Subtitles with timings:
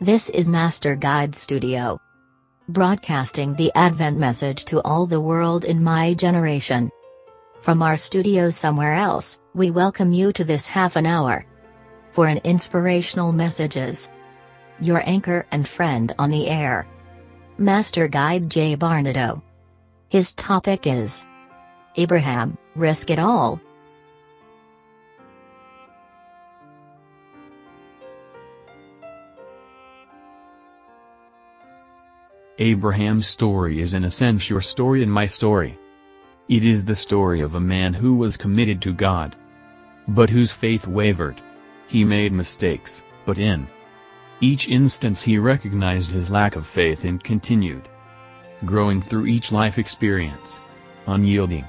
[0.00, 1.98] This is Master Guide Studio.
[2.68, 6.90] Broadcasting the Advent message to all the world in my generation.
[7.60, 11.46] From our studios somewhere else, we welcome you to this half an hour.
[12.10, 14.10] For an inspirational messages.
[14.82, 16.86] Your anchor and friend on the air.
[17.56, 18.76] Master Guide J.
[18.76, 19.40] Barnado.
[20.10, 21.24] His topic is
[21.96, 23.58] Abraham, risk it all.
[32.58, 35.78] Abraham's story is in a sense your story and my story.
[36.48, 39.36] It is the story of a man who was committed to God.
[40.08, 41.40] But whose faith wavered.
[41.86, 43.66] He made mistakes, but in
[44.40, 47.88] each instance he recognized his lack of faith and continued.
[48.64, 50.60] Growing through each life experience.
[51.06, 51.66] Unyielding.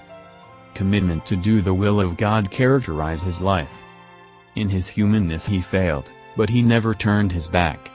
[0.74, 3.72] Commitment to do the will of God characterized his life.
[4.56, 7.92] In his humanness he failed, but he never turned his back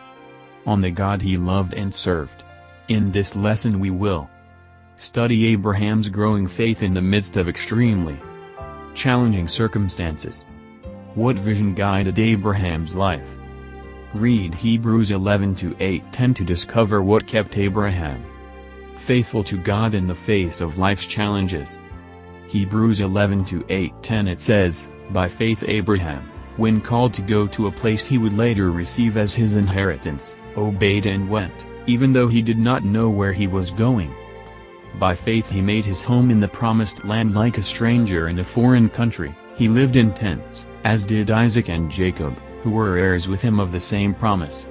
[0.67, 2.45] on the God he loved and served.
[2.89, 4.29] In this lesson we will
[4.97, 8.19] study Abraham's growing faith in the midst of extremely
[8.95, 10.45] challenging circumstances.
[11.15, 13.27] What vision guided Abraham's life?
[14.15, 18.23] Read Hebrews 11 to 8:10 to discover what kept Abraham
[18.97, 21.79] faithful to God in the face of life's challenges.
[22.49, 27.73] Hebrews 11 to 8:10 it says, By faith Abraham, when called to go to a
[27.73, 32.59] place he would later receive as his inheritance, obeyed and went even though he did
[32.59, 34.13] not know where he was going.
[34.99, 38.45] By faith he made his home in the promised land like a stranger in a
[38.45, 43.43] foreign country, he lived in tents, as did Isaac and Jacob, who were heirs with
[43.43, 44.67] him of the same promise.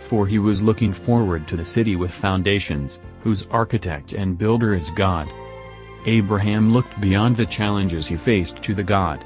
[0.00, 4.90] For he was looking forward to the city with foundations, whose architect and builder is
[4.90, 5.28] God.
[6.06, 9.24] Abraham looked beyond the challenges he faced to the God,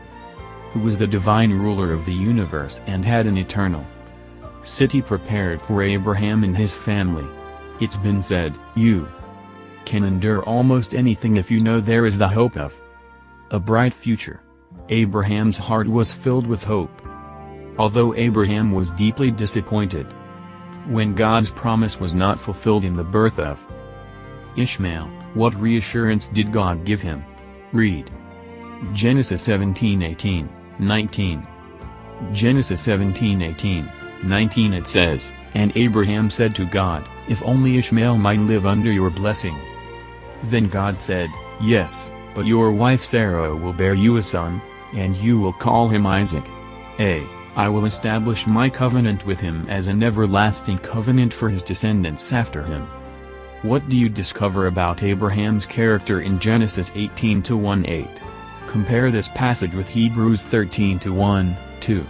[0.73, 3.85] who was the divine ruler of the universe and had an eternal
[4.69, 7.27] city prepared for Abraham and his family.
[7.81, 9.09] It's been said, you
[9.85, 12.75] can endure almost anything if you know there is the hope of
[13.51, 14.41] a bright future.
[14.91, 17.03] Abraham's heart was filled with hope.
[17.79, 20.07] Although Abraham was deeply disappointed
[20.87, 23.59] when God's promise was not fulfilled in the birth of
[24.57, 27.25] Ishmael, what reassurance did God give him?
[27.73, 28.11] Read
[28.93, 31.47] Genesis 17:18, 19.
[32.33, 33.98] Genesis 17:18.
[34.23, 39.11] 19 it says, And Abraham said to God, If only Ishmael might live under your
[39.11, 39.57] blessing.
[40.45, 41.31] Then God said,
[41.61, 44.61] Yes, but your wife Sarah will bear you a son,
[44.95, 46.45] and you will call him Isaac.
[46.99, 47.27] A.
[47.57, 52.63] I will establish my covenant with him as an everlasting covenant for his descendants after
[52.63, 52.87] him.
[53.63, 58.09] What do you discover about Abraham's character in Genesis 18 to 1-8?
[58.69, 62.07] Compare this passage with Hebrews 13 to 1, 2.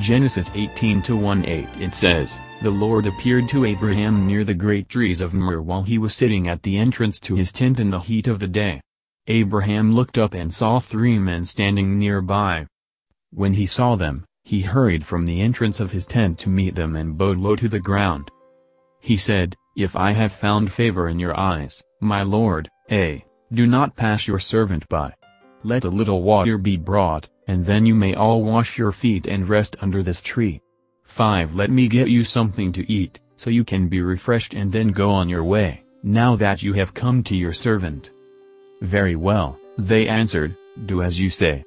[0.00, 5.32] Genesis 18 1-8 it says, The Lord appeared to Abraham near the great trees of
[5.32, 8.40] Mamre while he was sitting at the entrance to his tent in the heat of
[8.40, 8.80] the day.
[9.28, 12.66] Abraham looked up and saw three men standing nearby.
[13.32, 16.96] When he saw them, he hurried from the entrance of his tent to meet them
[16.96, 18.30] and bowed low to the ground.
[19.00, 23.96] He said, If I have found favor in your eyes, my lord, A, do not
[23.96, 25.14] pass your servant by.
[25.62, 29.48] Let a little water be brought, and then you may all wash your feet and
[29.48, 30.60] rest under this tree.
[31.04, 31.54] 5.
[31.54, 35.10] Let me get you something to eat, so you can be refreshed and then go
[35.10, 38.10] on your way, now that you have come to your servant.
[38.82, 40.56] Very well, they answered,
[40.86, 41.64] do as you say.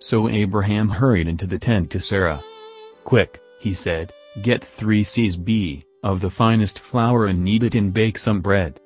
[0.00, 2.42] So Abraham hurried into the tent to Sarah.
[3.04, 7.94] Quick, he said, get three seahs b, of the finest flour and knead it and
[7.94, 8.80] bake some bread.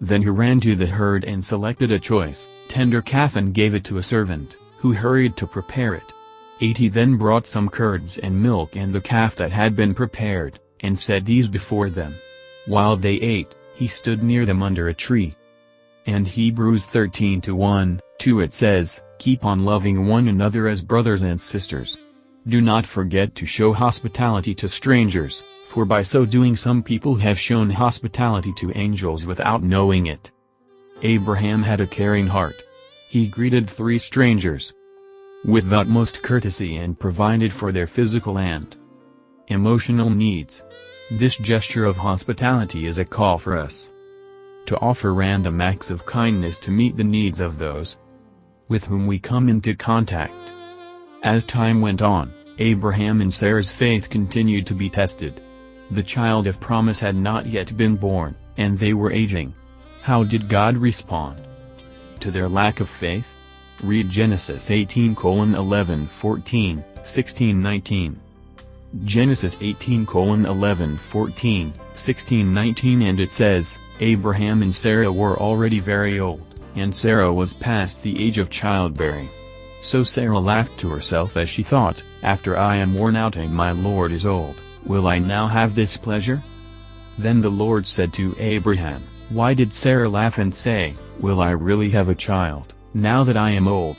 [0.00, 3.84] Then he ran to the herd and selected a choice, tender calf and gave it
[3.84, 6.12] to a servant who hurried to prepare it.
[6.62, 10.98] 80 then brought some curds and milk and the calf that had been prepared, and
[10.98, 12.14] set these before them.
[12.66, 15.34] While they ate, he stood near them under a tree.
[16.06, 21.22] And Hebrews 13 to 1, 2 it says, Keep on loving one another as brothers
[21.22, 21.98] and sisters.
[22.48, 27.38] Do not forget to show hospitality to strangers, for by so doing some people have
[27.38, 30.30] shown hospitality to angels without knowing it.
[31.02, 32.62] Abraham had a caring heart.
[33.10, 34.72] He greeted three strangers
[35.44, 38.76] with the utmost courtesy and provided for their physical and
[39.48, 40.62] emotional needs.
[41.10, 43.90] This gesture of hospitality is a call for us
[44.66, 47.98] to offer random acts of kindness to meet the needs of those
[48.68, 50.52] with whom we come into contact.
[51.24, 55.42] As time went on, Abraham and Sarah's faith continued to be tested.
[55.90, 59.52] The child of promise had not yet been born, and they were aging.
[60.02, 61.44] How did God respond?
[62.20, 63.34] To their lack of faith?
[63.82, 68.20] Read Genesis 18 11 14, 16 19.
[69.04, 76.18] Genesis 18 11 14, 16 19 and it says, Abraham and Sarah were already very
[76.18, 76.42] old,
[76.74, 79.28] and Sarah was past the age of childbearing.
[79.82, 83.72] So Sarah laughed to herself as she thought, After I am worn out and my
[83.72, 86.42] Lord is old, will I now have this pleasure?
[87.16, 91.90] Then the Lord said to Abraham, Why did Sarah laugh and say, Will I really
[91.90, 93.98] have a child, now that I am old?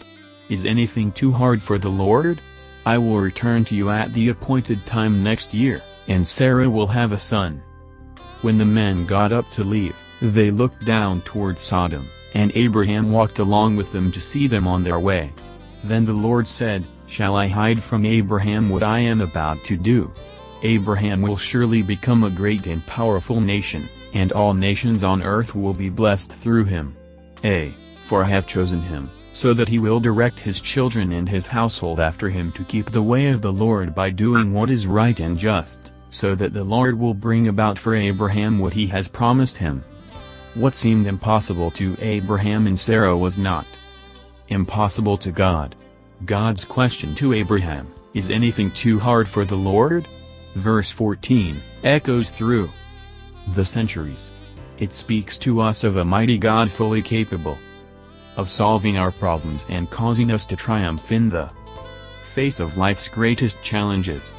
[0.50, 2.42] Is anything too hard for the Lord?
[2.84, 7.12] I will return to you at the appointed time next year, and Sarah will have
[7.12, 7.62] a son.
[8.42, 13.38] When the men got up to leave, they looked down toward Sodom, and Abraham walked
[13.38, 15.32] along with them to see them on their way.
[15.84, 20.12] Then the Lord said, Shall I hide from Abraham what I am about to do?
[20.64, 25.76] Abraham will surely become a great and powerful nation, and all nations on earth will
[25.76, 26.96] be blessed through him.
[27.44, 27.74] A.
[28.06, 32.00] For I have chosen him, so that he will direct his children and his household
[32.00, 35.38] after him to keep the way of the Lord by doing what is right and
[35.38, 35.80] just,
[36.10, 39.84] so that the Lord will bring about for Abraham what he has promised him.
[40.56, 43.66] What seemed impossible to Abraham and Sarah was not
[44.50, 45.76] impossible to God.
[46.26, 50.06] God's question to Abraham, is anything too hard for the Lord?
[50.56, 52.70] Verse 14, echoes through
[53.54, 54.30] the centuries.
[54.82, 57.60] It speaks to us of a mighty God fully capable
[58.36, 61.52] of solving our problems and causing us to triumph in the
[62.34, 64.32] face of life's greatest challenges.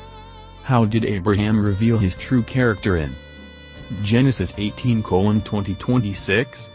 [0.65, 3.15] How did Abraham reveal his true character in
[4.03, 6.71] Genesis 18 20 26?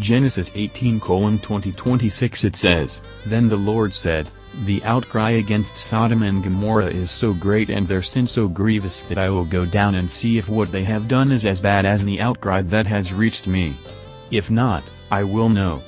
[0.00, 4.28] Genesis 18 20 26 it says, Then the Lord said,
[4.64, 9.16] The outcry against Sodom and Gomorrah is so great and their sin so grievous that
[9.16, 12.04] I will go down and see if what they have done is as bad as
[12.04, 13.74] the outcry that has reached me.
[14.30, 15.82] If not, I will know.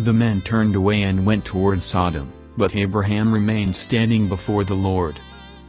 [0.00, 5.18] The men turned away and went towards Sodom, but Abraham remained standing before the Lord.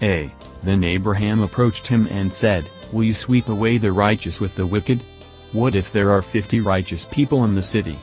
[0.02, 0.32] A.
[0.64, 5.02] Then Abraham approached him and said, Will you sweep away the righteous with the wicked?
[5.52, 7.98] What if there are fifty righteous people in the city?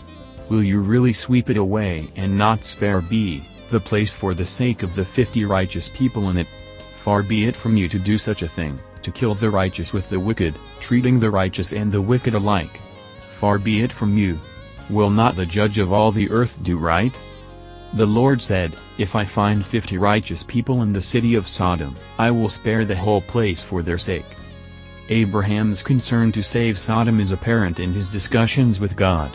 [0.48, 3.42] Will you really sweep it away and not spare B,
[3.72, 6.46] the place for the sake of the fifty righteous people in it?
[6.94, 10.08] Far be it from you to do such a thing, to kill the righteous with
[10.08, 12.78] the wicked, treating the righteous and the wicked alike.
[13.32, 14.38] Far be it from you,
[14.90, 17.18] Will not the judge of all the earth do right?
[17.94, 22.30] The Lord said, If I find fifty righteous people in the city of Sodom, I
[22.30, 24.26] will spare the whole place for their sake.
[25.08, 29.30] Abraham's concern to save Sodom is apparent in his discussions with God.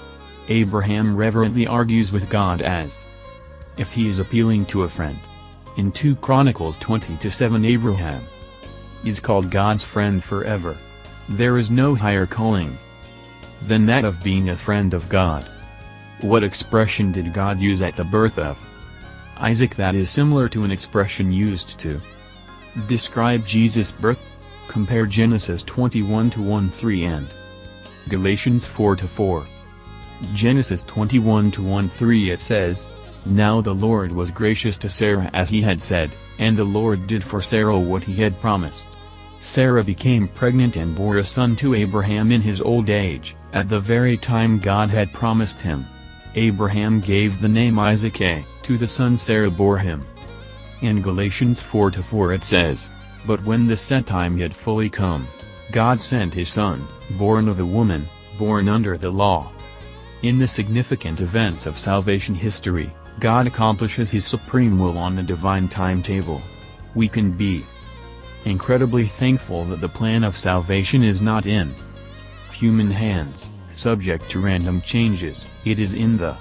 [0.49, 3.03] Abraham reverently argues with God as
[3.77, 5.17] if he is appealing to a friend.
[5.77, 8.23] In 2 Chronicles 20-7 Abraham
[9.05, 10.75] is called God's friend forever.
[11.29, 12.75] There is no higher calling
[13.63, 15.47] than that of being a friend of God.
[16.21, 18.57] What expression did God use at the birth of
[19.37, 22.01] Isaac that is similar to an expression used to
[22.87, 24.19] describe Jesus' birth?
[24.67, 27.27] Compare Genesis 21 to 1 3 and
[28.09, 29.45] Galatians 4 to 4.
[30.33, 32.87] Genesis 21 to 1 3 it says,
[33.25, 37.23] Now the Lord was gracious to Sarah as he had said, and the Lord did
[37.23, 38.87] for Sarah what he had promised.
[39.39, 43.79] Sarah became pregnant and bore a son to Abraham in his old age, at the
[43.79, 45.85] very time God had promised him.
[46.35, 50.05] Abraham gave the name Isaac A, to the son Sarah bore him.
[50.81, 52.89] In Galatians 4-4 it says,
[53.25, 55.27] But when the set time had fully come,
[55.71, 56.85] God sent his son,
[57.17, 58.05] born of a woman,
[58.37, 59.51] born under the law.
[60.21, 65.67] In the significant events of salvation history, God accomplishes his supreme will on a divine
[65.67, 66.41] timetable.
[66.93, 67.63] We can be
[68.45, 71.73] incredibly thankful that the plan of salvation is not in
[72.51, 76.35] human hands, subject to random changes, it is in the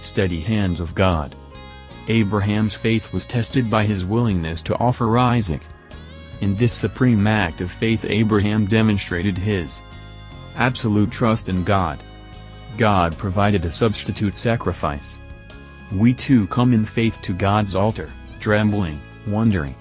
[0.00, 1.34] steady hands of God.
[2.08, 5.62] Abraham's faith was tested by his willingness to offer Isaac.
[6.40, 9.82] In this supreme act of faith Abraham demonstrated his
[10.56, 11.98] absolute trust in God.
[12.76, 15.18] God provided a substitute sacrifice.
[15.92, 19.74] We too come in faith to God's altar, trembling, wondering,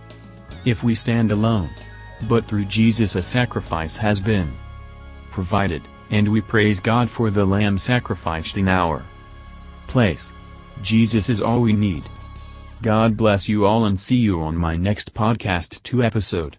[0.65, 1.69] if we stand alone.
[2.29, 4.51] But through Jesus a sacrifice has been
[5.31, 5.81] provided,
[6.11, 9.03] and we praise God for the lamb sacrificed in our
[9.87, 10.31] place.
[10.81, 12.03] Jesus is all we need.
[12.81, 16.57] God bless you all and see you on my next podcast 2 episode.